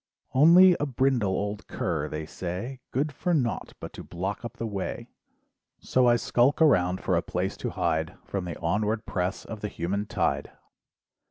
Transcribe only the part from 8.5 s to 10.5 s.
onward press of the human tide.